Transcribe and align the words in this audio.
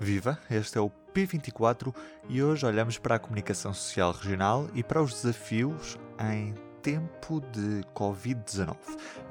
Viva, 0.00 0.38
este 0.50 0.78
é 0.78 0.80
o 0.80 0.90
P24 1.14 1.94
e 2.26 2.42
hoje 2.42 2.64
olhamos 2.64 2.96
para 2.96 3.16
a 3.16 3.18
comunicação 3.18 3.74
social 3.74 4.12
regional 4.12 4.66
e 4.74 4.82
para 4.82 5.02
os 5.02 5.12
desafios 5.12 5.98
em 6.18 6.54
tempo 6.80 7.42
de 7.52 7.82
Covid-19. 7.94 8.74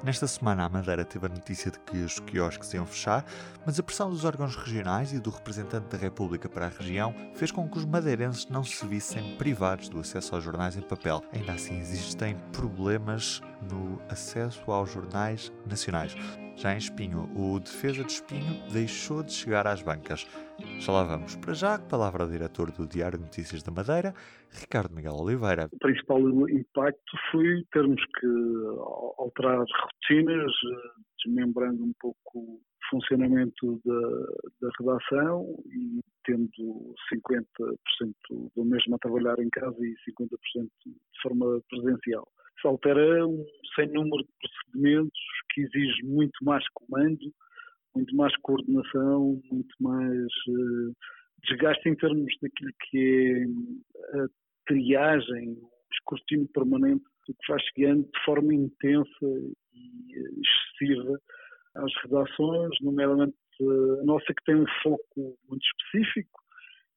Nesta 0.04 0.28
semana, 0.28 0.64
a 0.64 0.68
Madeira 0.68 1.04
teve 1.04 1.26
a 1.26 1.28
notícia 1.28 1.72
de 1.72 1.80
que 1.80 1.96
os 1.96 2.20
quiosques 2.20 2.72
iam 2.72 2.86
fechar, 2.86 3.24
mas 3.66 3.80
a 3.80 3.82
pressão 3.82 4.10
dos 4.10 4.24
órgãos 4.24 4.54
regionais 4.54 5.12
e 5.12 5.18
do 5.18 5.30
representante 5.30 5.88
da 5.88 5.98
República 5.98 6.48
para 6.48 6.66
a 6.66 6.68
região 6.68 7.12
fez 7.34 7.50
com 7.50 7.68
que 7.68 7.76
os 7.76 7.84
madeirenses 7.84 8.46
não 8.46 8.62
se 8.62 8.86
vissem 8.86 9.36
privados 9.36 9.88
do 9.88 9.98
acesso 9.98 10.36
aos 10.36 10.44
jornais 10.44 10.76
em 10.76 10.82
papel. 10.82 11.20
Ainda 11.32 11.52
assim, 11.52 11.80
existem 11.80 12.36
problemas 12.52 13.40
no 13.68 14.00
acesso 14.08 14.70
aos 14.70 14.92
jornais 14.92 15.52
nacionais. 15.66 16.14
Já 16.60 16.74
em 16.74 16.76
Espinho, 16.76 17.22
o 17.34 17.58
Defesa 17.58 18.04
de 18.04 18.12
Espinho 18.12 18.70
deixou 18.70 19.22
de 19.22 19.32
chegar 19.32 19.66
às 19.66 19.80
bancas. 19.80 20.26
Já 20.78 20.92
lá 20.92 21.04
vamos. 21.04 21.34
Para 21.36 21.54
já, 21.54 21.78
palavra 21.78 22.24
ao 22.24 22.28
diretor 22.28 22.70
do 22.70 22.86
Diário 22.86 23.16
de 23.16 23.24
Notícias 23.24 23.62
da 23.62 23.72
Madeira, 23.72 24.12
Ricardo 24.50 24.94
Miguel 24.94 25.14
Oliveira. 25.14 25.70
O 25.72 25.78
principal 25.78 26.20
impacto 26.50 27.16
foi 27.32 27.64
termos 27.72 27.98
que 28.04 28.26
alterar 29.16 29.60
rotinas, 29.60 30.52
desmembrando 31.24 31.82
um 31.82 31.94
pouco 31.98 32.38
o 32.38 32.60
funcionamento 32.90 33.80
da, 33.82 34.00
da 34.60 34.70
redação 34.78 35.46
e 35.64 36.00
tendo 36.26 36.94
50% 37.10 38.14
do 38.54 38.64
mesmo 38.66 38.96
a 38.96 38.98
trabalhar 38.98 39.38
em 39.38 39.48
casa 39.48 39.78
e 39.80 39.94
50% 40.12 40.68
de 40.84 41.22
forma 41.22 41.58
presencial 41.70 42.28
se 42.60 42.68
um 42.68 43.44
sem 43.74 43.88
número 43.88 44.22
de 44.22 44.30
procedimentos 44.40 45.20
que 45.52 45.62
exige 45.62 46.02
muito 46.04 46.44
mais 46.44 46.64
comando, 46.74 47.32
muito 47.94 48.14
mais 48.14 48.34
coordenação, 48.38 49.40
muito 49.50 49.74
mais 49.80 50.26
uh, 50.48 50.96
desgaste 51.44 51.88
em 51.88 51.94
termos 51.96 52.32
daquilo 52.42 52.72
que 52.88 53.46
é 54.14 54.20
a 54.20 54.26
triagem, 54.66 55.50
o 55.50 55.70
escrutínio 55.92 56.48
permanente 56.48 57.04
que 57.26 57.34
vai 57.48 57.60
chegando 57.60 58.02
de 58.02 58.24
forma 58.24 58.54
intensa 58.54 59.26
e 59.72 60.12
excessiva 60.40 61.20
às 61.76 61.92
redações, 62.02 62.70
nomeadamente 62.80 63.36
a 64.00 64.04
nossa 64.04 64.26
que 64.26 64.44
tem 64.44 64.56
um 64.56 64.66
foco 64.82 65.38
muito 65.48 65.64
específico, 65.64 66.40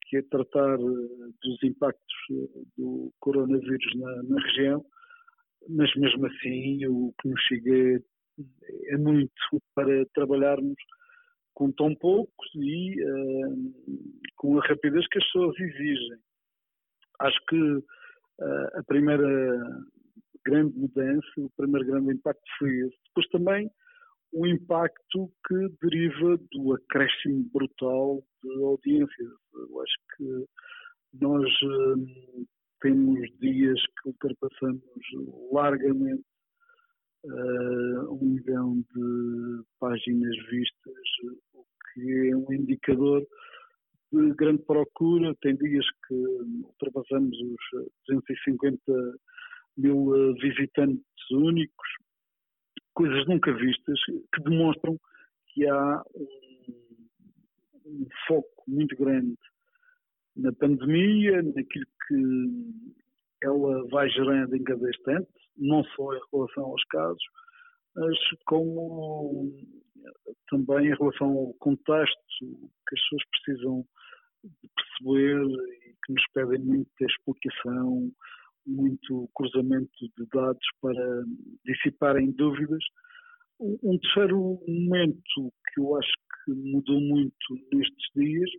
que 0.03 0.17
é 0.17 0.21
tratar 0.23 0.79
eh, 0.79 1.29
dos 1.43 1.63
impactos 1.63 2.15
eh, 2.31 2.61
do 2.77 3.11
coronavírus 3.19 3.95
na, 3.95 4.23
na 4.23 4.41
região, 4.41 4.85
mas 5.69 5.93
mesmo 5.95 6.25
assim 6.27 6.85
o 6.87 7.13
que 7.21 7.29
nos 7.29 7.41
chega 7.43 8.03
é 8.87 8.97
muito 8.97 9.31
para 9.75 10.05
trabalharmos 10.13 10.75
com 11.53 11.71
tão 11.71 11.95
poucos 11.95 12.49
e 12.55 12.95
uh, 13.03 13.73
com 14.37 14.59
a 14.59 14.67
rapidez 14.67 15.07
que 15.07 15.19
as 15.19 15.25
pessoas 15.25 15.59
exigem. 15.59 16.17
Acho 17.19 17.37
que 17.47 17.55
uh, 17.55 18.79
a 18.79 18.83
primeira 18.87 19.61
grande 20.45 20.77
mudança, 20.77 21.27
o 21.37 21.49
primeiro 21.55 21.87
grande 21.87 22.13
impacto 22.13 22.41
foi 22.57 22.71
esse. 22.79 22.97
Depois 23.07 23.27
também 23.29 23.69
o 24.33 24.47
impacto 24.47 25.31
que 25.47 25.69
deriva 25.81 26.37
do 26.51 26.73
acréscimo 26.73 27.47
brutal 27.53 28.23
de 28.43 28.63
audiências. 28.63 29.29
Eu 29.53 29.81
acho 29.81 29.95
que 30.17 30.45
nós 31.21 31.61
uh, 31.61 32.47
temos 32.83 33.17
dias 33.39 33.79
que 33.79 34.09
ultrapassamos 34.09 34.83
largamente 35.53 36.25
uh, 37.23 38.13
um 38.13 38.35
milhão 38.35 38.83
de 38.93 39.63
páginas 39.79 40.35
vistas, 40.51 41.07
o 41.53 41.65
que 41.93 42.29
é 42.29 42.35
um 42.35 42.51
indicador 42.51 43.25
de 44.11 44.33
grande 44.33 44.63
procura. 44.63 45.33
Tem 45.41 45.55
dias 45.55 45.85
que 46.07 46.13
ultrapassamos 46.13 47.37
os 47.39 47.87
250 48.09 48.81
mil 49.77 50.13
eh, 50.15 50.33
visitantes 50.41 51.31
únicos, 51.31 51.87
coisas 52.93 53.25
nunca 53.27 53.51
vistas, 53.53 53.99
que 54.05 54.43
demonstram 54.43 54.99
que 55.47 55.65
há 55.67 56.03
um, 56.15 56.73
um 57.85 58.07
foco 58.27 58.63
muito 58.67 58.95
grande 58.97 59.37
na 60.35 60.51
pandemia, 60.53 61.41
naquilo 61.41 61.85
que 62.07 62.93
ela 63.43 63.87
vai 63.89 64.09
gerando 64.09 64.55
em 64.55 64.63
cada 64.63 64.89
instante, 64.89 65.29
não 65.57 65.83
só 65.95 66.13
em 66.13 66.21
relação 66.31 66.65
aos 66.65 66.83
casos, 66.85 67.23
mas 67.95 68.17
como 68.45 69.51
também 70.49 70.87
em 70.87 70.95
relação 70.95 71.29
ao 71.29 71.53
contexto 71.55 72.17
que 72.39 72.95
as 72.95 73.01
pessoas 73.01 73.23
precisam 73.31 73.85
de 74.43 74.69
perceber 74.75 75.45
e 75.45 75.95
que 76.05 76.13
nos 76.13 76.23
pedem 76.33 76.59
muita 76.59 77.05
explicação, 77.05 78.11
muito 78.65 79.29
cruzamento 79.35 79.91
de 80.17 80.25
dados 80.33 80.65
para 80.81 81.23
dissiparem 81.65 82.31
dúvidas. 82.31 82.83
Um 83.59 83.97
terceiro 83.99 84.59
momento 84.67 85.53
que 85.73 85.79
eu 85.79 85.95
acho 85.97 86.11
que 86.45 86.51
mudou 86.53 86.99
muito 86.99 87.35
nestes 87.71 88.09
dias 88.15 88.49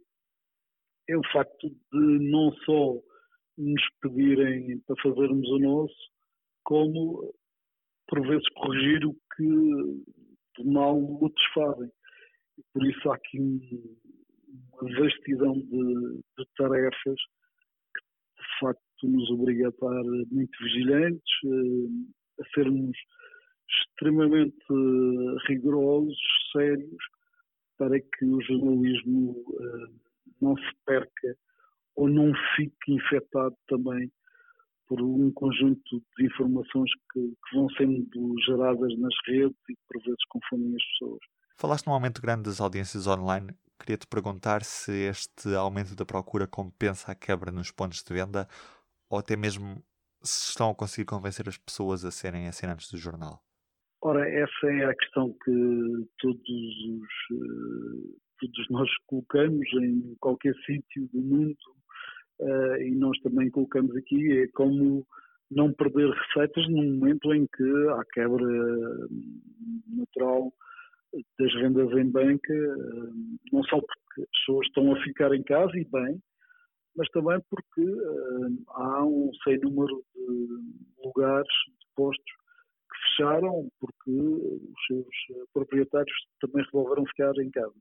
é 1.09 1.17
o 1.17 1.24
facto 1.35 1.69
de 1.69 2.31
não 2.31 2.53
só 2.65 2.95
nos 3.59 3.83
pedirem 4.01 4.79
para 4.87 4.97
fazermos 5.03 5.49
o 5.51 5.59
nosso, 5.59 6.11
como 6.65 7.35
por 8.09 8.27
vezes 8.27 8.49
corrigir 8.55 9.05
o 9.05 9.15
que 9.37 10.63
de 10.63 10.71
mal 10.71 10.97
outros 10.97 11.45
fazem. 11.53 11.91
Por 12.73 12.87
isso 12.87 13.11
há 13.11 13.17
aqui 13.17 13.41
um, 13.41 13.61
uma 14.81 15.01
vastidão 15.01 15.55
de, 15.55 16.21
de, 16.39 16.47
tarefas 16.57 17.21
que 17.95 18.43
de 18.43 18.61
facto 18.61 19.09
nos 19.09 19.31
obriga 19.31 19.67
a 19.67 19.71
estar 19.71 20.05
muito 20.31 20.65
vigilantes, 20.65 21.33
eh, 21.45 22.43
a 22.43 22.45
sermos 22.55 22.97
extremamente 23.69 24.57
rigorosos, 25.49 26.17
sérios, 26.53 27.05
para 27.77 27.99
que 27.99 28.25
o 28.25 28.41
jornalismo 28.43 29.45
eh, 29.61 30.04
não 30.45 30.57
se 30.57 30.71
perca 30.87 31.37
ou 31.97 32.09
não 32.09 32.33
fique 32.57 32.93
infectado 32.93 33.57
também 33.69 34.11
por 34.87 35.01
um 35.01 35.33
conjunto 35.33 36.03
de 36.17 36.27
informações 36.27 36.91
que, 37.13 37.21
que, 37.21 37.57
vão 37.57 37.69
sendo 37.71 38.35
geradas 38.45 38.99
nas 38.99 39.15
redes 39.27 39.57
e 39.71 39.75
que 39.75 39.81
por 39.89 40.03
vezes 40.03 40.25
confundem 40.29 40.75
as 40.77 40.85
pessoas. 40.85 41.21
Falaste 41.57 41.87
num 41.87 41.95
aumento 41.95 42.21
grande 42.21 42.43
das 42.43 42.61
audiências 42.61 43.07
online. 43.07 43.55
Queria-te 43.79 44.07
perguntar 44.07 44.63
se 44.63 44.93
este 44.93 45.55
aumento 45.55 45.95
da 45.97 46.05
procura 46.05 46.47
compensa 46.47 47.13
a 47.13 47.15
quebra 47.15 47.51
nos 47.51 47.71
pontos 47.71 48.03
de 48.03 48.13
venda 48.13 48.47
ou 49.09 49.19
até 49.19 49.37
mesmo 49.37 49.83
se 50.23 50.51
estão 50.51 50.71
a 50.71 50.75
conseguir 50.75 51.07
convencer 51.07 51.49
as 51.49 51.59
pessoas 51.59 52.05
a 52.05 52.11
serem 52.11 52.49
assinantes 52.49 52.91
do 52.91 52.99
jornal. 52.99 53.43
Ora, 54.01 54.29
essa 54.29 54.67
é 54.67 54.85
a 54.85 54.95
questão 54.95 55.33
que 55.45 56.09
todos 56.19 56.49
os, 56.49 57.09
eh, 57.33 58.17
todos 58.39 58.69
nós 58.71 58.91
colocamos 59.07 59.67
em 59.75 60.15
qualquer 60.21 60.55
sítio 60.67 61.09
do 61.13 61.21
mundo 61.21 61.57
uh, 62.41 62.77
e 62.83 62.95
nós 62.95 63.19
também 63.21 63.51
colocamos 63.51 63.95
aqui, 63.97 64.41
é 64.41 64.49
como 64.49 65.07
não 65.51 65.73
perder 65.73 66.11
receitas 66.11 66.69
num 66.69 66.99
momento 66.99 67.33
em 67.33 67.47
que 67.47 67.89
há 67.91 68.05
quebra 68.13 68.47
natural 69.89 70.53
das 71.39 71.53
vendas 71.55 71.91
em 71.93 72.11
banca, 72.11 72.55
uh, 72.55 73.15
não 73.53 73.63
só 73.65 73.81
porque 73.81 74.23
as 74.23 74.39
pessoas 74.39 74.67
estão 74.67 74.93
a 74.93 75.03
ficar 75.03 75.33
em 75.35 75.43
casa 75.43 75.77
e 75.79 75.85
bem, 75.85 76.21
mas 76.97 77.09
também 77.11 77.39
porque 77.49 77.83
uh, 77.83 78.65
há 78.69 79.05
um 79.05 79.31
sem 79.45 79.59
número 79.61 80.03
de 80.15 81.05
lugares, 81.05 81.49
de 81.69 81.87
postos 81.95 82.25
que 82.91 83.11
fecharam 83.11 83.69
porque 83.81 84.11
os 84.11 84.87
seus 84.87 85.47
proprietários 85.53 86.17
também 86.41 86.65
resolveram 86.65 87.07
ficar 87.07 87.33
em 87.39 87.51
casa. 87.51 87.75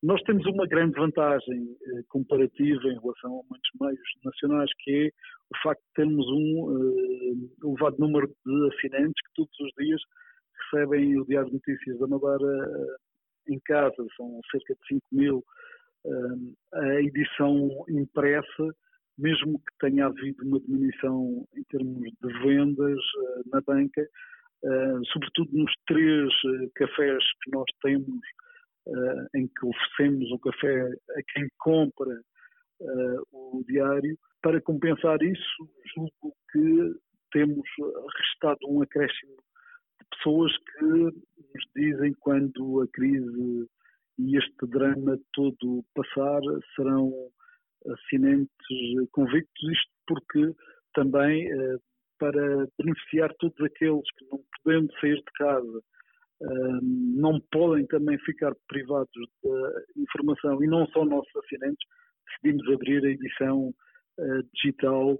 Nós 0.00 0.22
temos 0.22 0.46
uma 0.46 0.64
grande 0.64 0.96
vantagem 0.96 1.76
eh, 1.82 2.02
comparativa 2.08 2.82
em 2.84 3.00
relação 3.00 3.40
a 3.40 3.42
muitos 3.50 3.70
meios 3.80 4.08
nacionais, 4.24 4.70
que 4.78 4.92
é 4.92 5.08
o 5.50 5.58
facto 5.60 5.80
de 5.80 5.92
termos 5.96 6.24
um 6.28 6.70
eh, 6.70 7.66
elevado 7.66 7.96
número 7.98 8.28
de 8.28 8.68
assinantes 8.68 9.20
que 9.26 9.34
todos 9.34 9.58
os 9.58 9.72
dias 9.76 10.00
recebem 10.70 11.18
o 11.18 11.24
Diário 11.24 11.48
de 11.48 11.54
Notícias 11.54 11.98
da 11.98 12.06
Madeira 12.06 12.68
eh, 12.68 13.52
em 13.54 13.58
casa, 13.64 14.06
são 14.16 14.40
cerca 14.52 14.74
de 14.74 14.86
5 14.86 15.02
mil. 15.10 15.44
a 16.74 17.00
edição 17.02 17.84
impressa, 17.88 18.66
mesmo 19.18 19.58
que 19.58 19.78
tenha 19.80 20.06
havido 20.06 20.44
uma 20.46 20.60
diminuição 20.60 21.44
em 21.56 21.64
termos 21.64 22.08
de 22.22 22.38
vendas 22.44 23.00
na 23.52 23.60
banca, 23.62 24.06
sobretudo 25.12 25.50
nos 25.52 25.72
três 25.86 26.32
cafés 26.76 27.24
que 27.42 27.50
nós 27.50 27.66
temos 27.82 28.06
uh, 28.06 28.47
em 29.34 29.46
que 29.46 29.66
oferecemos 29.66 30.30
o 30.32 30.38
café 30.38 30.82
a 30.84 31.22
quem 31.32 31.48
compra 31.58 32.20
uh, 32.80 33.22
o 33.32 33.64
diário. 33.64 34.18
Para 34.42 34.60
compensar 34.60 35.20
isso, 35.22 35.70
julgo 35.94 36.34
que 36.52 36.94
temos 37.32 37.66
restado 38.16 38.58
um 38.68 38.82
acréscimo 38.82 39.36
de 40.00 40.06
pessoas 40.16 40.52
que 40.56 40.84
nos 40.84 41.64
dizem 41.74 42.14
quando 42.20 42.82
a 42.82 42.88
crise 42.88 43.68
e 44.18 44.36
este 44.36 44.66
drama 44.66 45.18
todo 45.32 45.84
passar, 45.94 46.40
serão 46.74 47.12
assinantes 47.86 48.48
convictos, 49.12 49.70
isto 49.70 49.92
porque 50.06 50.54
também 50.94 51.46
eh, 51.50 51.76
para 52.18 52.66
beneficiar 52.78 53.32
todos 53.38 53.60
aqueles 53.60 54.10
que 54.16 54.24
não 54.30 54.40
podendo 54.64 54.92
sair 55.00 55.16
de 55.16 55.32
casa, 55.36 55.78
eh, 55.78 55.82
não 56.40 57.40
podem 57.50 57.86
também 57.86 58.18
ficar 58.18 58.52
privados 58.68 59.10
da 59.42 59.72
informação, 59.96 60.62
e 60.62 60.66
não 60.66 60.86
só 60.88 61.04
nossos 61.04 61.34
assinantes, 61.36 61.86
decidimos 62.42 62.72
abrir 62.72 63.04
a 63.04 63.10
edição 63.10 63.74
eh, 64.18 64.42
digital, 64.54 65.18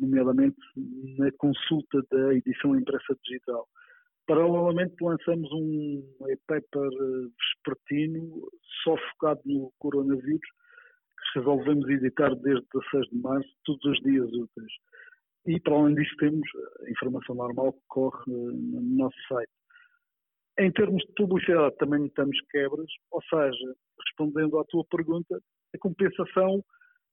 nomeadamente 0.00 0.56
na 1.16 1.30
consulta 1.38 2.02
da 2.10 2.34
edição 2.34 2.76
impressa 2.76 3.16
digital. 3.24 3.66
Paralelamente 4.26 4.94
lançamos 5.00 5.50
um 5.52 6.02
e-paper 6.28 6.90
vespertino 7.38 8.48
só 8.82 8.96
focado 9.12 9.40
no 9.44 9.72
coronavírus, 9.78 10.40
que 10.40 11.38
resolvemos 11.38 11.88
editar 11.88 12.34
desde 12.36 12.66
16 12.72 13.10
de 13.10 13.18
março, 13.18 13.48
todos 13.64 13.84
os 13.84 13.98
dias 14.00 14.26
úteis. 14.32 14.72
E, 15.46 15.60
para 15.60 15.74
além 15.74 15.94
disso, 15.94 16.16
temos 16.18 16.48
a 16.86 16.90
informação 16.90 17.34
normal 17.34 17.72
que 17.74 17.82
corre 17.88 18.22
no 18.26 18.80
nosso 18.96 19.16
site. 19.28 19.52
Em 20.58 20.70
termos 20.70 21.02
de 21.02 21.12
publicidade, 21.14 21.76
também 21.78 22.00
notamos 22.00 22.38
quebras, 22.50 22.90
ou 23.10 23.22
seja, 23.22 23.74
respondendo 23.98 24.58
à 24.58 24.64
tua 24.64 24.84
pergunta, 24.84 25.40
a 25.74 25.78
compensação 25.78 26.64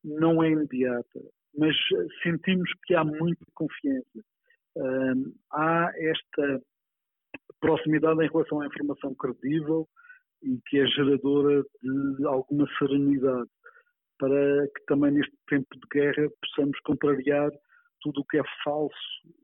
não 0.03 0.43
é 0.43 0.49
imediata, 0.49 1.19
mas 1.57 1.75
sentimos 2.21 2.69
que 2.85 2.93
há 2.93 3.03
muita 3.03 3.45
confiança. 3.53 4.23
há 5.51 5.91
esta 5.95 6.61
proximidade 7.59 8.23
em 8.23 8.29
relação 8.29 8.61
à 8.61 8.67
informação 8.67 9.13
credível 9.15 9.87
e 10.43 10.59
que 10.67 10.79
é 10.79 10.87
geradora 10.87 11.63
de 12.17 12.25
alguma 12.25 12.67
serenidade 12.77 13.49
para 14.17 14.67
que 14.67 14.85
também 14.87 15.11
neste 15.11 15.35
tempo 15.49 15.67
de 15.73 15.87
guerra 15.91 16.29
possamos 16.41 16.79
contrariar 16.81 17.51
tudo 18.01 18.21
o 18.21 18.25
que 18.25 18.37
é 18.37 18.43
falso 18.63 18.95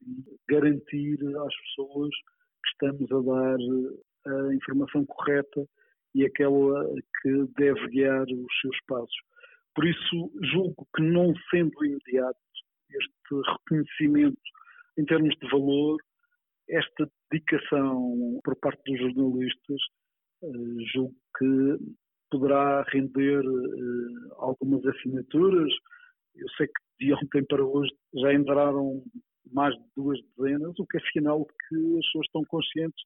e 0.05 0.37
garantir 0.49 1.19
às 1.37 1.55
pessoas 1.61 2.09
estamos 2.71 3.11
a 3.11 3.21
dar 3.21 3.57
a 4.49 4.55
informação 4.55 5.05
correta 5.05 5.65
e 6.15 6.25
aquela 6.25 6.85
que 7.21 7.45
deve 7.57 7.87
guiar 7.89 8.23
os 8.23 8.61
seus 8.61 8.77
passos. 8.87 9.15
Por 9.75 9.85
isso, 9.85 10.31
julgo 10.53 10.87
que 10.95 11.03
não 11.03 11.33
sendo 11.51 11.85
imediato 11.85 12.39
este 12.89 13.49
reconhecimento 13.51 14.41
em 14.97 15.05
termos 15.05 15.35
de 15.39 15.49
valor, 15.49 15.99
esta 16.67 17.09
dedicação 17.31 18.39
por 18.43 18.55
parte 18.57 18.81
dos 18.85 18.99
jornalistas, 18.99 19.81
eh, 20.43 20.85
julgo 20.93 21.15
que 21.37 21.77
poderá 22.29 22.83
render 22.91 23.39
uh, 23.39 24.33
algumas 24.37 24.85
assinaturas. 24.85 25.71
Eu 26.35 26.49
sei 26.57 26.67
que 26.67 27.05
de 27.05 27.13
ontem 27.13 27.45
para 27.45 27.63
hoje 27.63 27.91
já 28.15 28.33
entraram 28.33 29.03
mais 29.53 29.75
de 29.75 29.83
duas 29.95 30.19
dezenas, 30.37 30.77
o 30.79 30.85
que 30.85 30.97
é 30.97 31.01
sinal 31.11 31.39
de 31.39 31.53
que 31.67 31.97
as 31.97 32.05
pessoas 32.05 32.25
estão 32.25 32.43
conscientes 32.45 33.03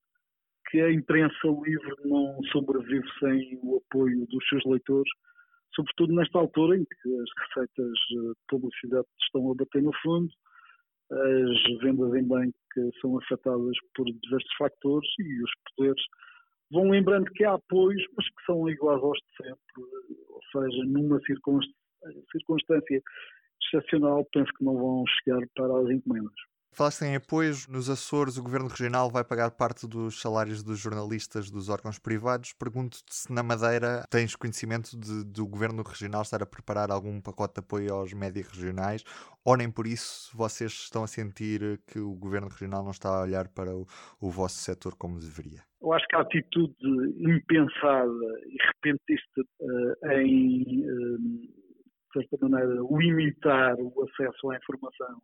que 0.70 0.80
a 0.80 0.92
imprensa 0.92 1.48
livre 1.66 1.96
não 2.06 2.40
sobrevive 2.52 3.08
sem 3.20 3.60
o 3.62 3.78
apoio 3.78 4.26
dos 4.28 4.48
seus 4.48 4.64
leitores, 4.66 5.12
sobretudo 5.76 6.14
nesta 6.14 6.40
altura 6.40 6.78
em 6.78 6.86
que 6.86 7.20
as 7.20 7.30
receitas 7.48 7.92
de 8.10 8.34
publicidade 8.48 9.08
estão 9.22 9.52
a 9.52 9.56
bater 9.56 9.84
no 9.84 9.92
fundo, 10.02 10.30
as 11.12 11.80
vendas 11.82 12.14
em 12.14 12.24
banco 12.24 12.54
são 13.02 13.18
afetadas 13.18 13.76
por 13.96 14.06
diversos 14.06 14.54
fatores 14.58 15.10
e 15.20 15.44
os 15.44 15.52
poderes 15.76 16.04
vão 16.72 16.90
lembrando 16.90 17.30
que 17.32 17.44
há 17.44 17.54
apoios, 17.54 18.02
mas 18.16 18.26
que 18.28 18.46
são 18.46 18.70
iguais 18.70 19.04
aos 19.04 19.18
de 19.18 19.46
sempre, 19.46 19.84
ou 20.30 20.42
seja, 20.54 20.84
numa 20.86 21.20
circunstância 22.32 23.02
excepcional, 23.72 24.26
penso 24.34 24.52
que 24.58 24.64
não 24.64 24.76
vão 24.76 25.04
chegar 25.08 25.42
para 25.56 25.80
as 25.80 25.90
encomendas. 25.90 26.34
Falaste 26.74 27.04
em 27.04 27.16
apoios. 27.18 27.68
Nos 27.68 27.90
Açores, 27.90 28.38
o 28.38 28.44
Governo 28.44 28.70
Regional 28.70 29.10
vai 29.12 29.26
pagar 29.26 29.52
parte 29.52 29.86
dos 29.86 30.22
salários 30.22 30.64
dos 30.64 30.80
jornalistas 30.80 31.52
dos 31.52 31.68
órgãos 31.68 32.00
privados. 32.00 32.54
Pergunto-te 32.54 33.14
se 33.14 33.32
na 33.32 33.44
Madeira 33.44 34.06
tens 34.10 34.38
conhecimento 34.38 34.98
de, 34.98 35.26
do 35.26 35.46
Governo 35.46 35.84
Regional 35.84 36.22
estar 36.22 36.42
a 36.42 36.46
preparar 36.46 36.90
algum 36.90 37.20
pacote 37.20 37.56
de 37.56 37.60
apoio 37.60 37.94
aos 37.94 38.14
médias 38.14 38.48
regionais 38.48 39.04
ou 39.44 39.58
nem 39.58 39.70
por 39.70 39.86
isso 39.86 40.32
vocês 40.36 40.72
estão 40.72 41.04
a 41.04 41.08
sentir 41.08 41.82
que 41.88 42.00
o 42.00 42.16
Governo 42.16 42.48
Regional 42.48 42.84
não 42.84 42.92
está 42.92 43.10
a 43.10 43.24
olhar 43.24 43.50
para 43.50 43.76
o, 43.76 43.86
o 44.22 44.30
vosso 44.30 44.56
setor 44.56 44.96
como 44.96 45.20
deveria? 45.20 45.60
Eu 45.82 45.92
acho 45.92 46.06
que 46.08 46.16
a 46.16 46.22
atitude 46.22 46.74
impensada 47.20 48.40
e 48.46 48.58
repentista 48.68 49.42
uh, 49.60 50.12
em, 50.12 50.86
uh, 50.86 51.61
de 52.14 52.28
certa 52.30 52.50
maneira, 52.50 52.82
limitar 52.92 53.76
o 53.80 54.04
acesso 54.04 54.52
à 54.52 54.58
informação 54.58 55.22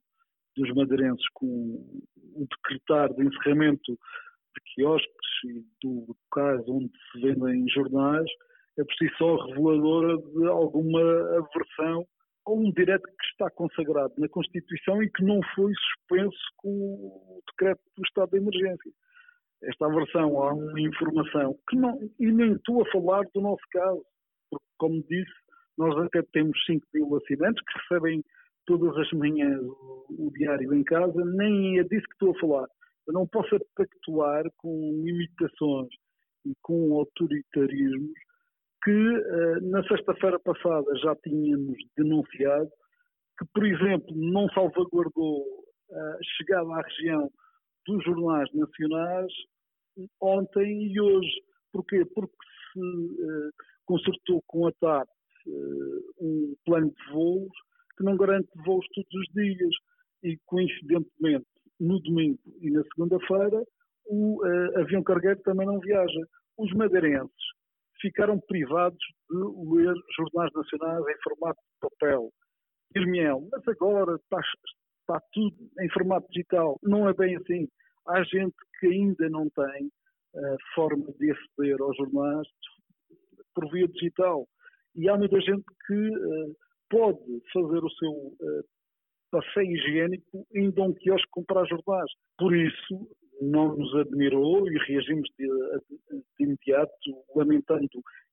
dos 0.55 0.73
madeirenses 0.73 1.25
com 1.33 1.45
o 1.45 2.47
decretar 2.49 3.13
de 3.13 3.25
encerramento 3.25 3.91
de 3.93 4.73
quiosques 4.73 5.29
e 5.45 5.63
do 5.83 6.05
locais 6.07 6.67
onde 6.67 6.91
se 7.11 7.21
vendem 7.21 7.67
jornais 7.69 8.29
é 8.77 8.83
por 8.83 8.93
si 8.95 9.09
só 9.17 9.35
reveladora 9.45 10.17
de 10.17 10.47
alguma 10.47 11.01
aversão 11.37 12.07
a 12.45 12.51
um 12.51 12.71
direito 12.71 13.03
que 13.03 13.25
está 13.31 13.49
consagrado 13.51 14.13
na 14.17 14.29
Constituição 14.29 15.01
e 15.03 15.09
que 15.11 15.23
não 15.23 15.39
foi 15.55 15.71
suspenso 15.73 16.37
com 16.57 16.69
o 16.69 17.41
decreto 17.51 17.81
do 17.97 18.03
estado 18.05 18.31
de 18.31 18.37
emergência. 18.37 18.91
Esta 19.63 19.87
aversão 19.87 20.41
a 20.41 20.53
uma 20.53 20.79
informação 20.79 21.57
que 21.69 21.75
não, 21.75 21.99
e 22.19 22.31
nem 22.31 22.53
estou 22.53 22.81
a 22.81 22.91
falar 22.91 23.23
do 23.33 23.41
nosso 23.41 23.63
caso, 23.71 24.03
porque 24.49 24.65
como 24.77 25.03
disse, 25.09 25.33
nós 25.77 25.95
até 25.97 26.21
temos 26.33 26.57
5 26.65 26.85
mil 26.93 27.15
assinantes 27.15 27.63
que 27.63 27.79
recebem 27.79 28.23
todas 28.65 28.95
as 28.97 29.11
manhãs 29.11 29.61
o, 29.61 30.05
o 30.27 30.31
diário 30.31 30.73
em 30.73 30.83
casa, 30.83 31.23
nem 31.25 31.79
é 31.79 31.83
disso 31.83 32.05
que 32.07 32.13
estou 32.13 32.31
a 32.31 32.39
falar. 32.39 32.67
Eu 33.07 33.13
não 33.13 33.27
posso 33.27 33.57
pactuar 33.75 34.43
com 34.57 35.03
imitações 35.05 35.89
e 36.45 36.53
com 36.61 36.93
autoritarismos 36.93 38.11
que 38.83 38.91
uh, 38.91 39.69
na 39.69 39.83
sexta-feira 39.83 40.39
passada 40.39 40.95
já 40.97 41.15
tínhamos 41.17 41.77
denunciado 41.95 42.69
que, 43.37 43.45
por 43.53 43.65
exemplo, 43.65 44.15
não 44.15 44.49
salvaguardou 44.49 45.45
a 45.91 46.17
chegada 46.37 46.69
à 46.73 46.81
região 46.81 47.31
dos 47.85 48.03
jornais 48.03 48.49
nacionais 48.53 49.31
ontem 50.21 50.91
e 50.91 50.99
hoje. 50.99 51.41
Porquê? 51.71 52.03
Porque 52.13 52.35
se 52.73 52.79
uh, 52.79 53.51
consertou 53.85 54.41
com 54.47 54.67
a 54.67 54.71
TAP 54.73 55.07
um 56.19 56.55
plano 56.65 56.91
de 56.91 57.13
voos 57.13 57.51
que 57.97 58.03
não 58.03 58.15
garante 58.15 58.49
voos 58.65 58.85
todos 58.93 59.13
os 59.13 59.33
dias. 59.33 59.75
E, 60.23 60.37
coincidentemente, 60.45 61.45
no 61.79 61.99
domingo 62.01 62.39
e 62.61 62.71
na 62.71 62.83
segunda-feira, 62.83 63.63
o 64.05 64.43
uh, 64.43 64.79
avião 64.79 65.03
cargueiro 65.03 65.39
também 65.41 65.67
não 65.67 65.79
viaja. 65.79 66.21
Os 66.57 66.71
madeirenses 66.73 67.31
ficaram 68.01 68.39
privados 68.47 68.99
de 69.29 69.37
ler 69.37 69.93
jornais 70.15 70.51
nacionais 70.53 71.05
em 71.07 71.21
formato 71.23 71.59
de 71.59 71.89
papel. 71.89 72.31
Irmiel, 72.95 73.47
mas 73.51 73.67
agora 73.67 74.15
está, 74.15 74.39
está 75.01 75.21
tudo 75.33 75.55
em 75.79 75.89
formato 75.89 76.27
digital. 76.29 76.79
Não 76.81 77.07
é 77.07 77.13
bem 77.13 77.35
assim. 77.35 77.67
Há 78.07 78.23
gente 78.23 78.55
que 78.79 78.87
ainda 78.87 79.29
não 79.29 79.49
tem 79.49 79.87
uh, 79.87 80.57
forma 80.73 81.11
de 81.19 81.31
aceder 81.31 81.81
aos 81.81 81.95
jornais 81.97 82.47
por 83.53 83.69
via 83.71 83.87
digital. 83.87 84.47
E 84.97 85.07
há 85.07 85.15
muita 85.15 85.39
gente 85.39 85.63
que 85.85 85.93
uh, 85.93 86.55
pode 86.89 87.41
fazer 87.53 87.83
o 87.83 87.89
seu 87.91 88.11
uh, 88.11 88.63
passeio 89.31 89.71
higiênico 89.71 90.45
indo 90.55 90.81
a 90.81 90.85
um 90.87 90.93
quiosque 90.93 91.27
comprar 91.31 91.65
jornais. 91.65 92.11
Por 92.37 92.55
isso, 92.55 93.07
não 93.41 93.75
nos 93.75 93.95
admirou 93.95 94.67
e 94.67 94.77
reagimos 94.87 95.29
de, 95.37 95.47
de, 95.47 96.43
imediato, 96.43 96.91
lamentando 97.35 97.87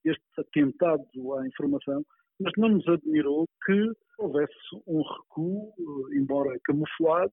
este 0.04 0.22
atentado 0.38 1.34
à 1.34 1.46
informação, 1.46 2.02
mas 2.40 2.52
não 2.56 2.70
nos 2.70 2.88
admirou 2.88 3.46
que 3.64 3.92
houvesse 4.18 4.54
um 4.86 5.02
recuo, 5.02 5.72
embora 6.14 6.58
camuflado, 6.64 7.32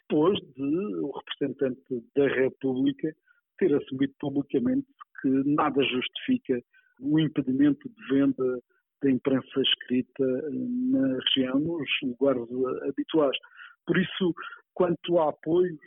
depois 0.00 0.38
de 0.54 0.96
o 1.02 1.10
representante 1.10 2.04
da 2.14 2.28
República 2.28 3.14
ter 3.58 3.74
assumido 3.74 4.12
publicamente 4.20 4.86
que 5.20 5.28
nada 5.28 5.82
justifica 5.82 6.62
o 7.00 7.18
impedimento 7.18 7.88
de 7.88 8.14
venda 8.14 8.60
da 9.02 9.10
imprensa 9.10 9.60
escrita 9.60 10.24
na 10.90 11.18
região, 11.18 11.58
nos 11.58 11.88
lugares 12.02 12.42
habituais. 12.88 13.36
Por 13.86 13.96
isso, 13.96 14.34
quanto 14.74 15.18
a 15.18 15.30
apoio, 15.30 15.78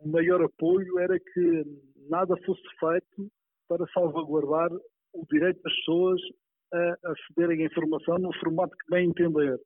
o 0.00 0.08
maior 0.08 0.42
apoio 0.42 0.98
era 0.98 1.18
que 1.18 1.64
nada 2.10 2.36
fosse 2.44 2.62
feito 2.78 3.30
para 3.68 3.86
salvaguardar 3.92 4.70
o 5.14 5.26
direito 5.30 5.62
das 5.62 5.74
pessoas 5.74 6.20
a 6.72 7.12
acederem 7.12 7.62
à 7.62 7.66
informação 7.66 8.18
no 8.18 8.34
formato 8.34 8.76
que 8.76 8.90
bem 8.90 9.08
entender. 9.08 9.58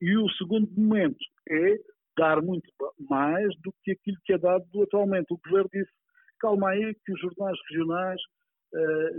E 0.00 0.16
o 0.16 0.28
segundo 0.30 0.70
momento 0.76 1.18
é 1.48 1.76
dar 2.16 2.42
muito 2.42 2.70
mais 3.08 3.48
do 3.62 3.72
que 3.82 3.92
aquilo 3.92 4.16
que 4.24 4.32
é 4.34 4.38
dado 4.38 4.64
atualmente. 4.82 5.32
O 5.32 5.40
governo 5.44 5.68
disse, 5.72 5.90
calma 6.38 6.70
aí, 6.70 6.94
que 7.04 7.12
os 7.12 7.20
jornais 7.20 7.58
regionais 7.70 8.20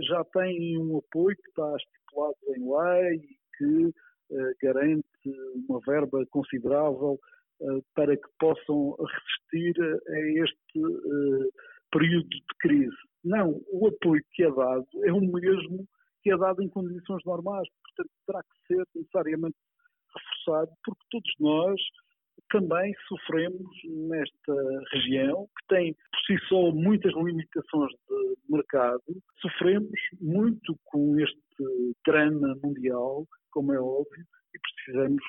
já 0.08 0.24
têm 0.32 0.78
um 0.78 0.98
apoio 0.98 1.36
que 1.36 1.48
está 1.48 1.76
estipulado 1.76 2.36
em 2.48 2.60
lei 2.60 3.16
e 3.16 3.36
que 3.56 3.86
uh, 3.86 4.54
garante 4.62 5.04
uma 5.68 5.80
verba 5.86 6.24
considerável 6.30 7.18
uh, 7.60 7.84
para 7.94 8.16
que 8.16 8.28
possam 8.38 8.96
resistir 8.96 9.74
a 10.08 10.44
este 10.44 10.80
período 11.90 12.28
de 12.28 12.42
crise. 12.60 12.96
Não, 13.24 13.60
o 13.70 13.88
apoio 13.88 14.22
que 14.32 14.42
é 14.42 14.50
dado 14.50 14.86
é 15.04 15.12
o 15.12 15.20
mesmo 15.20 15.86
que 16.22 16.32
é 16.32 16.36
dado 16.36 16.62
em 16.62 16.68
condições 16.68 17.22
normais, 17.24 17.68
portanto 17.84 18.10
terá 18.26 18.42
que 18.42 18.74
ser 18.74 18.84
necessariamente 18.94 19.56
reforçado, 20.14 20.72
porque 20.84 21.04
todos 21.10 21.34
nós 21.40 21.80
também 22.50 22.92
sofremos 23.08 23.70
nesta 23.84 24.54
região, 24.92 25.46
que 25.58 25.74
tem 25.74 25.94
por 25.94 26.20
si 26.26 26.46
só 26.48 26.70
muitas 26.70 27.12
limitações 27.14 27.92
de 28.08 28.34
mercado, 28.48 29.02
sofremos 29.40 29.98
muito 30.20 30.76
com 30.84 31.18
este 31.18 31.42
drama 32.06 32.54
mundial, 32.62 33.26
como 33.50 33.72
é 33.72 33.80
óbvio, 33.80 34.24
e 34.54 34.58
precisamos 34.58 35.22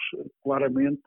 claramente 0.44 1.02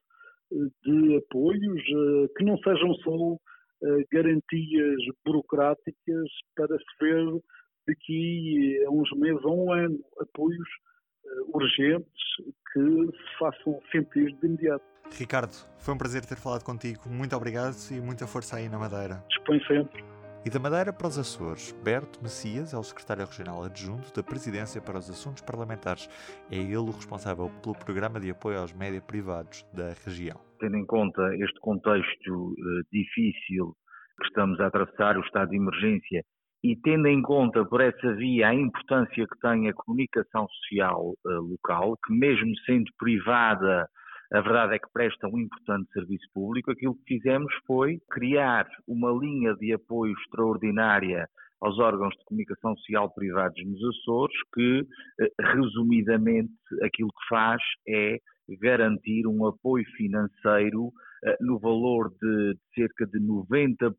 de 0.85 1.17
apoios 1.17 1.83
eh, 1.83 2.29
que 2.37 2.45
não 2.45 2.57
sejam 2.59 2.95
só 2.97 3.37
eh, 3.83 4.05
garantias 4.13 4.97
burocráticas 5.25 6.29
para 6.55 6.79
se 6.79 6.85
ver 7.01 7.41
daqui 7.87 8.85
a 8.87 8.91
uns 8.91 9.11
meses 9.13 9.45
ou 9.45 9.67
um 9.67 9.73
ano 9.73 9.99
apoios 10.21 10.69
eh, 11.25 11.29
urgentes 11.49 12.23
que 12.73 12.81
se 12.81 13.39
façam 13.39 13.81
sentir 13.91 14.33
de 14.37 14.47
imediato. 14.47 14.85
Ricardo, 15.19 15.53
foi 15.79 15.95
um 15.95 15.99
prazer 15.99 16.25
ter 16.25 16.37
falado 16.37 16.65
contigo. 16.65 17.09
Muito 17.09 17.35
obrigado 17.37 17.75
e 17.91 18.01
muita 18.01 18.27
força 18.27 18.57
aí 18.57 18.69
na 18.69 18.79
Madeira. 18.79 19.25
Dispõe 19.29 19.61
sempre. 19.67 20.05
E 20.47 20.51
da 20.51 20.61
Madeira 20.61 20.93
para 20.93 21.09
os 21.09 21.19
Açores, 21.19 21.73
Berto 21.83 22.23
Messias 22.23 22.73
é 22.73 22.79
o 22.79 22.83
secretário 22.83 23.27
regional 23.27 23.65
adjunto 23.65 24.15
da 24.15 24.23
Presidência 24.23 24.81
para 24.81 24.97
os 24.97 25.11
Assuntos 25.11 25.43
Parlamentares. 25.43 26.09
É 26.49 26.57
ele 26.57 26.77
o 26.77 26.85
responsável 26.85 27.51
pelo 27.63 27.75
programa 27.75 28.21
de 28.21 28.31
apoio 28.31 28.61
aos 28.61 28.73
média 28.73 29.01
privados 29.01 29.65
da 29.75 29.93
região. 30.05 30.39
Tendo 30.61 30.77
em 30.77 30.87
conta 30.87 31.35
este 31.35 31.59
contexto 31.59 32.31
uh, 32.31 32.55
difícil 32.93 33.75
que 34.21 34.27
estamos 34.29 34.61
a 34.61 34.69
atravessar, 34.69 35.19
o 35.19 35.23
estado 35.23 35.51
de 35.51 35.57
emergência, 35.57 36.23
e 36.63 36.77
tendo 36.77 37.09
em 37.09 37.21
conta 37.23 37.65
por 37.65 37.81
essa 37.81 38.15
via 38.15 38.49
a 38.49 38.55
importância 38.55 39.27
que 39.27 39.41
tem 39.41 39.69
a 39.69 39.75
comunicação 39.75 40.47
social 40.49 41.13
uh, 41.27 41.41
local, 41.41 41.97
que 42.07 42.15
mesmo 42.15 42.57
sendo 42.65 42.91
privada 42.99 43.89
a 44.33 44.41
verdade 44.41 44.75
é 44.75 44.79
que 44.79 44.93
presta 44.93 45.29
um 45.29 45.39
importante 45.39 45.93
serviço 45.93 46.27
público. 46.35 46.71
Aquilo 46.71 46.95
que 46.97 47.17
fizemos 47.17 47.53
foi 47.67 47.99
criar 48.11 48.67
uma 48.87 49.11
linha 49.13 49.55
de 49.55 49.73
apoio 49.73 50.13
extraordinária 50.13 51.29
aos 51.61 51.79
órgãos 51.79 52.15
de 52.17 52.25
comunicação 52.25 52.77
social 52.77 53.13
privados 53.15 53.57
nos 53.65 53.83
Açores, 53.83 54.37
que, 54.53 54.87
eh, 55.21 55.33
resumidamente, 55.41 56.53
aquilo 56.83 57.09
que 57.09 57.29
faz 57.29 57.63
é 57.89 58.19
garantir 58.61 59.27
um 59.27 59.47
apoio 59.47 59.85
financeiro 59.97 60.93
eh, 61.25 61.37
no 61.41 61.59
valor 61.59 62.11
de 62.21 62.57
cerca 62.75 63.07
de 63.07 63.19
90% 63.19 63.95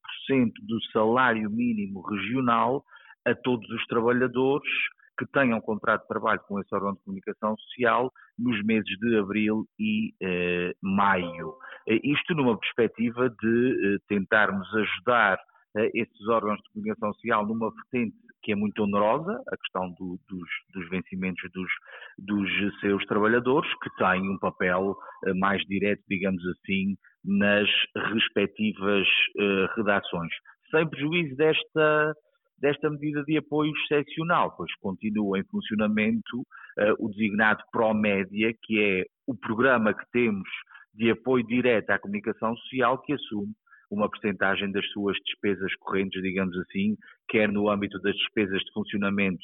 do 0.61 0.81
salário 0.91 1.49
mínimo 1.49 2.01
regional 2.01 2.83
a 3.25 3.33
todos 3.33 3.67
os 3.69 3.85
trabalhadores 3.87 4.69
que 5.17 5.25
tenham 5.27 5.59
contrato 5.61 6.01
de 6.03 6.07
trabalho 6.07 6.39
com 6.47 6.59
esse 6.59 6.73
órgão 6.73 6.93
de 6.93 6.99
comunicação 7.03 7.55
social 7.57 8.11
nos 8.37 8.63
meses 8.63 8.89
de 8.99 9.17
abril 9.17 9.65
e 9.79 10.13
eh, 10.21 10.73
maio. 10.81 11.55
Eh, 11.87 11.99
isto 12.03 12.33
numa 12.35 12.57
perspectiva 12.57 13.29
de 13.29 13.95
eh, 13.95 13.97
tentarmos 14.07 14.67
ajudar 14.75 15.39
eh, 15.77 15.91
esses 15.93 16.27
órgãos 16.27 16.57
de 16.57 16.69
comunicação 16.71 17.13
social 17.13 17.45
numa 17.45 17.71
vertente 17.71 18.15
que 18.47 18.51
é 18.53 18.55
muito 18.55 18.81
onerosa, 18.81 19.41
a 19.51 19.57
questão 19.57 19.89
do, 19.99 20.17
dos, 20.29 20.49
dos, 20.73 20.89
vencimentos 20.89 21.43
dos, 21.51 21.69
dos, 22.17 22.79
seus 22.79 23.05
trabalhadores, 23.05 23.69
que 23.81 23.89
têm 23.97 24.29
um 24.29 24.37
papel 24.39 24.95
eh, 25.25 25.33
mais 25.33 25.61
direto, 25.63 26.01
digamos 26.07 26.41
assim, 26.47 26.95
nas 27.25 27.67
respectivas 28.13 29.05
eh, 29.37 29.67
redações. 29.75 30.31
Sem 30.71 30.87
prejuízo 30.87 31.35
desta 31.35 32.15
desta 32.59 32.89
medida 32.89 33.23
de 33.23 33.37
apoio 33.37 33.71
excepcional, 33.71 34.55
pois 34.55 34.73
continua 34.75 35.39
em 35.39 35.43
funcionamento 35.45 36.39
uh, 36.39 36.95
o 36.99 37.09
designado 37.09 37.63
Promédia, 37.71 38.53
que 38.63 38.81
é 38.81 39.05
o 39.25 39.35
programa 39.35 39.93
que 39.93 40.05
temos 40.11 40.47
de 40.93 41.11
apoio 41.11 41.45
direto 41.45 41.91
à 41.91 41.99
comunicação 41.99 42.55
social, 42.57 42.99
que 43.01 43.13
assume 43.13 43.53
uma 43.89 44.09
percentagem 44.09 44.71
das 44.71 44.85
suas 44.91 45.15
despesas 45.25 45.73
correntes, 45.75 46.21
digamos 46.21 46.57
assim, 46.57 46.97
quer 47.29 47.49
no 47.51 47.69
âmbito 47.69 47.99
das 48.01 48.15
despesas 48.15 48.59
de 48.59 48.73
funcionamento 48.73 49.43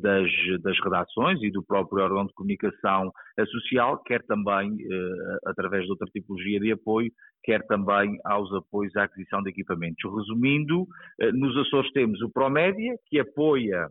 das, 0.00 0.30
das 0.62 0.78
redações 0.80 1.42
e 1.42 1.50
do 1.50 1.62
próprio 1.62 2.02
órgão 2.02 2.26
de 2.26 2.32
comunicação 2.32 3.12
social, 3.50 4.02
quer 4.04 4.22
também 4.24 4.76
eh, 4.80 5.38
através 5.46 5.84
de 5.84 5.90
outra 5.90 6.06
tipologia 6.06 6.60
de 6.60 6.72
apoio, 6.72 7.10
quer 7.42 7.66
também 7.66 8.18
aos 8.24 8.52
apoios 8.54 8.94
à 8.96 9.04
aquisição 9.04 9.42
de 9.42 9.50
equipamentos. 9.50 9.98
Resumindo, 10.04 10.86
eh, 11.20 11.32
nos 11.32 11.56
Açores 11.56 11.90
temos 11.92 12.20
o 12.22 12.30
Promédia, 12.30 12.96
que 13.06 13.18
apoia, 13.18 13.88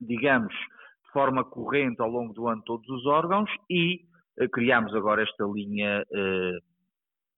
digamos, 0.00 0.52
de 0.52 1.12
forma 1.12 1.44
corrente 1.44 2.00
ao 2.00 2.08
longo 2.08 2.32
do 2.34 2.46
ano 2.48 2.62
todos 2.64 2.88
os 2.88 3.06
órgãos 3.06 3.50
e 3.70 4.00
criamos 4.52 4.94
agora 4.94 5.22
esta 5.22 5.44
linha 5.44 6.02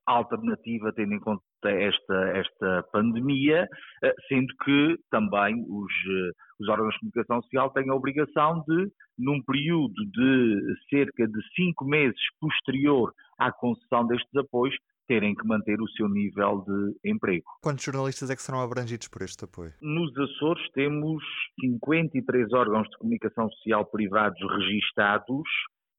alternativa, 0.06 0.92
tendo 0.92 1.14
em 1.14 1.20
conta 1.20 1.42
esta, 1.64 2.14
esta 2.36 2.82
pandemia, 2.92 3.66
eh, 4.02 4.14
sendo 4.28 4.54
que 4.64 4.96
também 5.10 5.64
os, 5.68 5.92
eh, 5.92 6.30
os 6.60 6.68
órgãos 6.68 6.94
de 6.94 7.00
comunicação 7.00 7.42
social 7.42 7.70
têm 7.70 7.90
a 7.90 7.94
obrigação 7.94 8.64
de, 8.66 8.90
num 9.18 9.42
período 9.42 9.94
de 9.94 10.74
cerca 10.88 11.26
de 11.26 11.54
cinco 11.54 11.84
meses 11.84 12.20
posterior 12.40 13.12
à 13.38 13.52
concessão 13.52 14.06
destes 14.06 14.34
apoios, 14.36 14.74
terem 15.06 15.34
que 15.34 15.46
manter 15.46 15.80
o 15.80 15.88
seu 15.90 16.08
nível 16.08 16.64
de 16.66 17.10
emprego. 17.10 17.44
Quantos 17.62 17.84
jornalistas 17.84 18.30
é 18.30 18.36
que 18.36 18.42
serão 18.42 18.60
abrangidos 18.60 19.08
por 19.08 19.22
este 19.22 19.44
apoio? 19.44 19.72
Nos 19.82 20.16
Açores 20.16 20.66
temos 20.72 21.22
53 21.60 22.52
órgãos 22.52 22.88
de 22.88 22.96
comunicação 22.96 23.50
social 23.50 23.84
privados 23.86 24.40
registados 24.56 25.46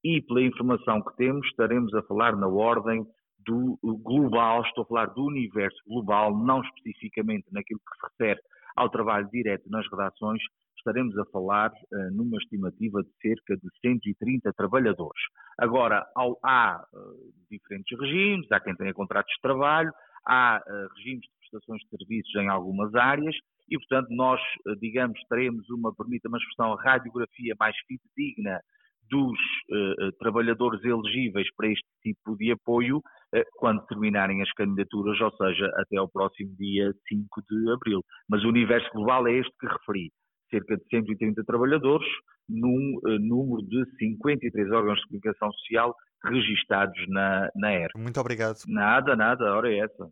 e, 0.04 0.22
pela 0.22 0.42
informação 0.42 1.02
que 1.04 1.16
temos, 1.18 1.46
estaremos 1.48 1.94
a 1.94 2.02
falar 2.04 2.36
na 2.36 2.48
ordem 2.48 3.06
do 3.46 3.78
global, 3.84 4.64
estou 4.64 4.84
a 4.84 4.88
falar 4.88 5.06
do 5.08 5.24
universo 5.24 5.78
global, 5.88 6.36
não 6.36 6.62
especificamente 6.62 7.46
naquilo 7.52 7.80
que 7.80 7.98
se 8.00 8.12
refere 8.12 8.42
ao 8.76 8.90
trabalho 8.90 9.30
direto 9.32 9.70
nas 9.70 9.90
redações, 9.90 10.42
estaremos 10.78 11.18
a 11.18 11.26
falar 11.26 11.72
uh, 11.72 12.12
numa 12.12 12.38
estimativa 12.38 13.02
de 13.02 13.10
cerca 13.22 13.58
de 13.58 13.68
130 13.82 14.54
trabalhadores. 14.54 15.22
Agora, 15.58 16.06
ao, 16.16 16.38
há 16.44 16.86
uh, 16.94 17.34
diferentes 17.50 17.98
regimes, 18.00 18.52
há 18.52 18.60
quem 18.60 18.76
tenha 18.76 18.94
contratos 18.94 19.34
de 19.34 19.42
trabalho, 19.42 19.92
há 20.28 20.62
uh, 20.62 20.94
regimes 20.96 21.22
de 21.22 21.30
prestações 21.40 21.82
de 21.82 21.98
serviços 21.98 22.36
em 22.36 22.48
algumas 22.50 22.94
áreas 22.94 23.36
e, 23.68 23.78
portanto, 23.80 24.10
nós, 24.12 24.40
digamos, 24.80 25.20
teremos 25.28 25.68
uma, 25.72 25.94
permita-me 25.96 26.36
a 26.36 26.38
expressão, 26.38 26.76
radiografia 26.76 27.56
mais 27.60 27.76
fidedigna 27.88 28.62
dos 29.10 29.38
uh, 29.70 30.12
trabalhadores 30.20 30.84
elegíveis 30.84 31.48
para 31.56 31.68
este 31.68 31.88
tipo 32.02 32.36
de 32.38 32.52
apoio 32.52 32.98
uh, 32.98 33.44
quando 33.58 33.86
terminarem 33.88 34.42
as 34.42 34.52
candidaturas, 34.54 35.20
ou 35.22 35.32
seja, 35.38 35.70
até 35.78 35.98
ao 35.98 36.10
próximo 36.10 36.56
dia 36.58 36.92
5 37.08 37.42
de 37.50 37.72
abril. 37.72 38.02
Mas 38.30 38.44
o 38.44 38.50
universo 38.50 38.90
global 38.94 39.28
é 39.28 39.34
este 39.40 39.52
que 39.60 39.68
referi. 39.68 40.12
Cerca 40.50 40.78
de 40.78 40.84
130 40.90 41.44
trabalhadores, 41.44 42.08
num 42.48 43.00
uh, 43.04 43.20
número 43.20 43.62
de 43.68 43.86
53 43.98 44.72
órgãos 44.72 45.00
de 45.00 45.08
comunicação 45.08 45.52
social 45.54 45.96
registados 46.24 46.98
na, 47.08 47.50
na 47.56 47.74
ERA. 47.74 47.92
Muito 47.96 48.20
obrigado. 48.20 48.58
Nada, 48.68 49.16
nada, 49.16 49.50
a 49.50 49.56
hora 49.56 49.72
é 49.72 49.80
essa. 49.80 50.10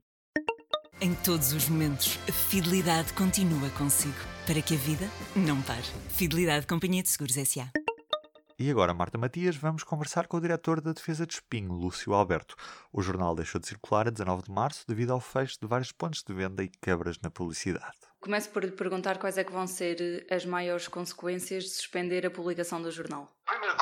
Em 1.01 1.13
todos 1.15 1.51
os 1.53 1.67
momentos, 1.67 2.17
a 2.29 2.31
fidelidade 2.31 3.13
continua 3.13 3.69
consigo, 3.77 4.15
para 4.47 4.62
que 4.62 4.75
a 4.75 4.77
vida 4.77 5.05
não 5.35 5.62
pare. 5.62 5.83
Fidelidade 6.09 6.65
Companhia 6.65 7.03
de 7.03 7.09
Seguros 7.09 7.35
S.A. 7.35 7.83
E 8.65 8.72
agora, 8.72 8.93
Marta 8.93 9.17
Matias, 9.17 9.58
vamos 9.58 9.84
conversar 9.84 10.25
com 10.25 10.38
o 10.38 10.39
diretor 10.39 10.79
da 10.79 10.93
Defesa 10.93 11.27
de 11.27 11.34
Espinho, 11.34 11.74
Lúcio 11.74 12.13
Alberto. 12.13 12.55
O 12.93 13.01
jornal 13.01 13.36
deixou 13.36 13.60
de 13.60 13.67
circular 13.67 14.08
a 14.08 14.10
19 14.10 14.43
de 14.43 14.51
março 14.51 14.86
devido 14.88 15.12
ao 15.12 15.20
fecho 15.20 15.60
de 15.62 15.67
vários 15.67 15.91
pontos 15.91 16.24
de 16.24 16.34
venda 16.34 16.63
e 16.63 16.70
quebras 16.70 17.20
na 17.20 17.29
publicidade. 17.29 17.98
Começo 18.22 18.50
por 18.51 18.63
lhe 18.63 18.72
perguntar 18.72 19.17
quais 19.17 19.38
é 19.38 19.43
que 19.43 19.51
vão 19.51 19.67
ser 19.67 20.25
as 20.32 20.46
maiores 20.46 20.88
consequências 20.88 21.65
de 21.65 21.72
suspender 21.72 22.25
a 22.25 22.32
publicação 22.32 22.82
do 22.82 22.89
jornal. 22.89 23.29
A 23.46 23.51
primeira. 23.51 23.75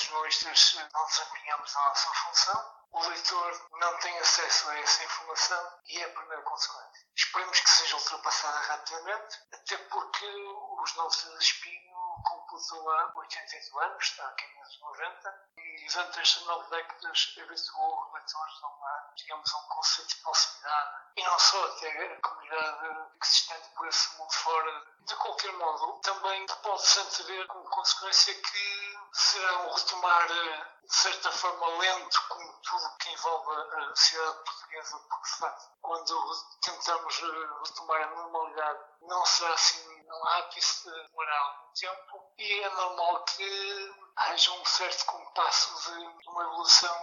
Enquanto 0.00 0.30
jornalistas, 0.30 0.88
não 0.92 1.06
desempenhamos 1.06 1.76
a 1.76 1.88
nossa 1.88 2.08
função, 2.14 2.74
o 2.92 3.08
leitor 3.08 3.68
não 3.72 3.98
tem 3.98 4.18
acesso 4.18 4.70
a 4.70 4.78
essa 4.78 5.04
informação 5.04 5.78
e 5.84 5.98
é 6.00 6.04
a 6.04 6.10
primeira 6.10 6.42
consequência. 6.42 7.06
Esperemos 7.14 7.60
que 7.60 7.70
seja 7.70 7.96
ultrapassada 7.96 8.58
rapidamente, 8.60 9.38
até 9.52 9.76
porque 9.76 10.26
os 10.26 10.94
novos 10.96 11.22
de 11.22 11.38
Espinho 11.38 12.22
completou 12.24 12.90
há 12.92 13.12
88 13.14 13.78
anos, 13.80 14.04
está 14.04 14.26
aqui 14.28 14.46
nos 14.70 14.80
90, 14.80 15.34
e 15.56 15.86
durante 15.86 16.20
estas 16.20 16.46
nove 16.46 16.70
décadas 16.70 17.34
habituou 17.40 18.12
leitores 18.12 18.62
a 18.62 19.14
digamos, 19.16 19.54
um 19.54 19.68
conceito 19.68 20.08
de 20.08 20.22
proximidade 20.22 20.90
e 21.16 21.24
não 21.24 21.38
só 21.38 21.64
até 21.66 22.12
a 22.12 22.20
comunidade 22.20 23.10
que 23.20 23.26
se 23.26 23.34
estende 23.42 23.68
por 23.76 23.88
esse 23.88 24.16
mundo 24.16 24.32
fora. 24.32 24.86
De 25.00 25.16
qualquer 25.16 25.52
modo, 25.54 26.00
também 26.00 26.46
pode-se 26.62 27.00
antever 27.00 27.46
como 27.48 27.64
consequência 27.70 28.34
que 28.34 28.98
será 29.12 29.62
um 29.62 29.72
retomar 29.72 30.28
de 30.28 30.94
certa 30.96 31.32
forma 31.32 31.66
lento 31.78 32.22
como 32.28 32.52
tudo 32.62 32.96
que 32.98 33.10
envolve 33.10 33.76
a 33.76 33.94
sociedade 33.94 34.44
portuguesa, 34.44 34.98
porque 35.08 35.30
de 35.30 35.36
facto, 35.38 35.70
quando 35.80 36.58
tentamos 36.60 37.16
retomar 37.16 38.02
a 38.02 38.10
normalidade, 38.14 38.80
não 39.02 39.24
será 39.26 39.52
assim, 39.54 40.02
não 40.04 40.28
há 40.28 40.42
que 40.48 40.58
isso 40.58 40.90
demorar 40.90 41.38
algum 41.38 41.72
tempo 41.72 42.32
e 42.38 42.60
é 42.60 42.70
normal 42.70 43.24
que 43.24 43.94
haja 44.16 44.52
um 44.52 44.59
certo 44.64 45.04
compasso 45.06 45.90
de 45.90 46.28
uma 46.28 46.42
evolução 46.42 46.96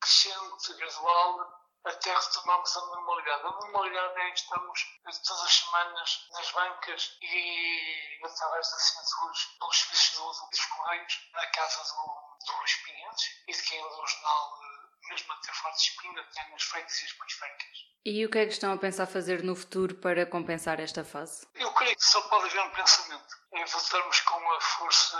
crescente, 0.00 0.74
gradual, 0.74 1.62
até 1.84 2.14
retomarmos 2.14 2.76
a 2.76 2.80
normalidade. 2.86 3.42
A 3.42 3.50
normalidade 3.50 4.20
é 4.20 4.30
que 4.30 4.38
estamos 4.38 4.86
todas 5.26 5.42
as 5.42 5.54
semanas 5.54 6.28
nas 6.32 6.50
bancas 6.52 7.18
e 7.20 8.20
através 8.24 8.70
das 8.70 8.74
assinaturas 8.74 9.44
pelos 9.58 9.78
serviços 9.78 10.16
do 10.16 10.24
uso 10.26 10.50
dos 10.50 10.64
Correios, 10.66 11.30
na 11.32 11.46
casa 11.46 11.94
do, 11.94 12.46
dos 12.46 12.74
clientes 12.74 13.42
e 13.48 13.52
de 13.52 13.62
quem 13.62 13.78
é 13.78 13.84
o 13.84 14.06
jornal, 14.06 14.60
mesmo 15.08 15.32
até 15.32 15.52
fora 15.52 15.74
de 15.74 15.80
Espinha, 15.80 16.24
tem 16.34 16.50
nas 16.50 16.62
feitas 16.62 17.12
periféricas. 17.12 17.92
E 18.04 18.26
o 18.26 18.30
que 18.30 18.38
é 18.38 18.46
que 18.46 18.52
estão 18.52 18.72
a 18.72 18.78
pensar 18.78 19.06
fazer 19.06 19.42
no 19.42 19.54
futuro 19.54 19.94
para 19.96 20.26
compensar 20.26 20.80
esta 20.80 21.04
fase? 21.04 21.46
Eu 21.54 21.72
creio 21.72 21.96
que 21.96 22.04
só 22.04 22.20
pode 22.22 22.46
haver 22.46 22.60
um 22.62 22.70
pensamento. 22.70 23.42
É 23.52 23.64
voltarmos 23.64 24.20
com 24.20 24.52
a 24.52 24.60
força 24.60 25.18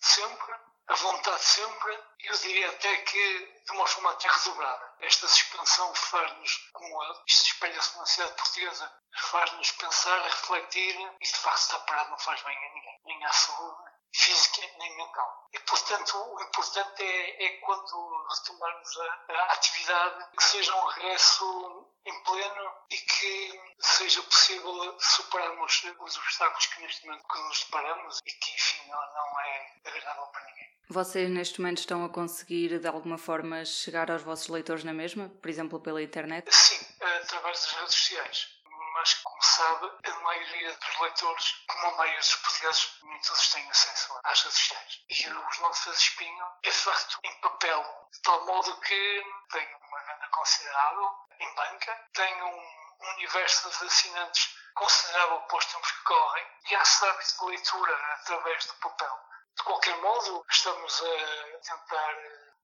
de 0.00 0.06
sempre, 0.06 0.54
a 0.88 0.94
vontade 0.94 1.42
sempre, 1.42 1.98
eu 2.24 2.36
diria 2.36 2.68
até 2.68 2.96
que 2.98 3.53
de 3.64 3.72
uma 3.72 3.86
forma 3.86 4.10
até 4.10 4.28
redobrada. 4.28 4.94
Esta 5.00 5.28
suspensão 5.28 5.94
faz-nos, 5.94 6.70
como 6.72 7.02
isto 7.26 7.46
espelha-se 7.46 7.96
na 7.96 8.06
sociedade 8.06 8.36
portuguesa, 8.36 8.92
faz-nos 9.30 9.70
pensar, 9.72 10.22
refletir 10.22 10.94
e 11.20 11.24
de 11.24 11.36
facto 11.36 11.58
estar 11.58 11.78
parado 11.80 12.10
não 12.10 12.18
faz 12.18 12.42
bem 12.42 12.56
a 12.56 12.74
ninguém, 12.74 13.00
nem 13.04 13.24
à 13.24 13.32
saúde 13.32 13.94
física 14.14 14.62
nem 14.78 14.96
mental. 14.96 15.48
E 15.52 15.58
portanto 15.60 16.16
o 16.16 16.42
importante 16.42 17.02
é, 17.02 17.44
é 17.44 17.48
quando 17.58 18.26
retomarmos 18.28 18.96
a, 19.00 19.32
a 19.32 19.52
atividade 19.52 20.24
que 20.36 20.44
seja 20.44 20.74
um 20.74 20.86
regresso 20.86 21.90
em 22.06 22.22
pleno 22.22 22.70
e 22.90 22.96
que 22.96 23.60
seja 23.80 24.22
possível 24.22 24.96
superarmos 25.00 25.84
os 26.00 26.16
obstáculos 26.16 26.66
que 26.66 26.82
neste 26.82 27.06
momento 27.06 27.26
que 27.26 27.38
nos 27.40 27.64
deparamos 27.64 28.20
e 28.24 28.30
que 28.30 28.54
enfim 28.54 28.88
não, 28.88 29.00
não 29.00 29.40
é 29.40 29.72
agradável 29.84 30.26
para 30.26 30.44
ninguém. 30.44 30.74
Vocês 30.88 31.30
neste 31.30 31.60
momento 31.60 31.78
estão 31.78 32.04
a 32.04 32.08
conseguir 32.08 32.78
de 32.78 32.86
alguma 32.86 33.16
forma 33.16 33.53
chegar 33.64 34.10
aos 34.10 34.22
vossos 34.22 34.48
leitores 34.48 34.84
na 34.84 34.94
mesma, 34.94 35.28
por 35.28 35.50
exemplo 35.50 35.78
pela 35.80 36.02
internet? 36.02 36.48
Sim, 36.50 36.86
através 37.00 37.60
das 37.60 37.72
redes 37.72 37.94
sociais. 37.94 38.48
Mas, 38.94 39.14
como 39.14 39.42
sabe, 39.42 39.90
a 40.04 40.20
maioria 40.20 40.72
dos 40.72 41.00
leitores, 41.00 41.64
como 41.66 41.86
a 41.88 41.96
maioria 41.98 42.20
dos 42.20 42.36
portugueses, 42.36 42.98
nem 43.02 43.20
todos 43.20 43.52
têm 43.52 43.68
acesso 43.68 44.20
às 44.24 44.40
redes 44.40 44.58
sociais. 44.58 45.00
E 45.10 45.28
os 45.28 45.58
nossos 45.58 45.98
espinho 45.98 46.46
é 46.62 46.70
feito 46.70 47.18
em 47.24 47.40
papel, 47.40 48.08
de 48.12 48.22
tal 48.22 48.46
modo 48.46 48.80
que 48.80 49.24
tem 49.50 49.68
uma 49.88 50.00
venda 50.00 50.28
considerável 50.30 51.10
em 51.40 51.54
banca, 51.54 52.08
tem 52.14 52.42
um 52.42 52.84
universo 53.16 53.68
de 53.68 53.84
assinantes 53.84 54.56
considerável 54.74 55.40
para 55.40 55.58
os 55.58 55.66
tempos 55.66 55.90
que 55.90 56.02
correm 56.04 56.46
e 56.70 56.74
há 56.74 56.80
hábito 56.80 57.38
de 57.38 57.50
leitura 57.50 58.14
através 58.14 58.66
do 58.66 58.74
papel. 58.74 59.18
De 59.56 59.62
qualquer 59.62 59.96
modo, 59.98 60.44
estamos 60.50 61.02
a 61.02 61.58
tentar 61.60 62.14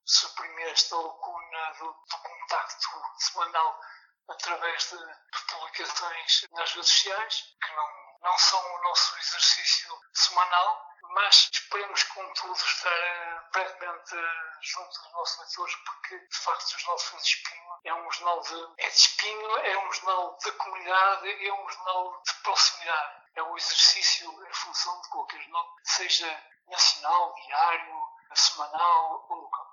suprimir 0.05 0.69
esta 0.69 0.97
lacuna 0.97 1.73
do, 1.79 1.93
do 1.93 2.17
contacto 2.19 2.89
semanal 3.19 3.81
através 4.29 4.91
de, 4.91 4.99
de, 4.99 5.43
publicações 5.49 6.47
nas 6.53 6.73
redes 6.73 6.91
sociais, 6.91 7.57
que 7.63 7.73
não, 7.75 7.89
não 8.23 8.39
são 8.39 8.75
o 8.75 8.83
nosso 8.83 9.19
exercício 9.19 10.01
semanal, 10.15 10.91
mas 11.15 11.51
esperemos, 11.53 12.03
contudo, 12.05 12.53
estar 12.53 13.49
brevemente 13.53 14.17
junto 14.61 15.03
dos 15.03 15.13
nossos 15.13 15.39
leitores, 15.41 15.77
porque, 15.85 16.19
de 16.19 16.37
facto, 16.37 16.77
os 16.77 16.87
nossos 16.87 17.27
espinho 17.27 17.81
é 17.85 17.95
um 17.95 18.11
jornal 18.13 18.41
de, 18.41 18.75
é 18.79 18.89
de 18.89 18.97
espinho, 18.97 19.57
é 19.57 19.79
um 19.79 19.93
jornal 19.93 20.37
de 20.39 20.53
comunidade, 20.53 21.47
é 21.47 21.53
um 21.53 21.69
jornal 21.69 22.23
de 22.23 22.35
proximidade. 22.43 23.21
É 23.35 23.43
o 23.43 23.57
exercício 23.57 24.47
em 24.47 24.55
função 24.55 25.01
de 25.03 25.09
qualquer 25.09 25.41
jornal, 25.41 25.77
seja 25.85 26.45
nacional, 26.67 27.35
diário, 27.35 28.11
semanal 28.35 29.27
ou 29.29 29.37
local. 29.37 29.70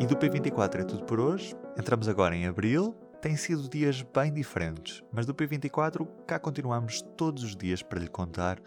E 0.00 0.06
do 0.06 0.16
P24 0.16 0.80
é 0.80 0.84
tudo 0.84 1.04
por 1.04 1.20
hoje. 1.20 1.54
Entramos 1.78 2.08
agora 2.08 2.34
em 2.34 2.46
abril. 2.46 2.94
Têm 3.22 3.36
sido 3.36 3.68
dias 3.68 4.02
bem 4.14 4.32
diferentes, 4.32 5.02
mas 5.12 5.24
do 5.24 5.34
P24 5.34 6.06
cá 6.26 6.38
continuamos 6.38 7.00
todos 7.16 7.42
os 7.42 7.56
dias 7.56 7.82
para 7.82 8.00
lhe 8.00 8.08
contar 8.08 8.60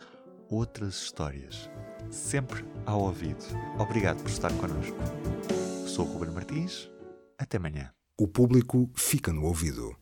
outras 0.50 0.96
histórias. 0.96 1.70
Sempre 2.10 2.66
ao 2.86 3.02
ouvido. 3.02 3.44
Obrigado 3.78 4.22
por 4.22 4.30
estar 4.30 4.52
connosco. 4.54 4.98
Sou 5.86 6.08
o 6.08 6.14
Ruben 6.14 6.32
Martins. 6.32 6.90
Até 7.38 7.58
amanhã. 7.58 7.92
O 8.20 8.28
público 8.28 8.90
fica 8.96 9.32
no 9.32 9.44
ouvido. 9.44 9.96